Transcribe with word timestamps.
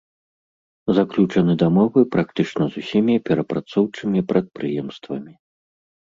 Заключаны 0.99 1.53
дамовы 1.63 2.01
практычна 2.15 2.63
з 2.75 2.83
усімі 2.83 3.15
перапрацоўчымі 3.29 4.19
прадпрыемствамі. 4.31 5.33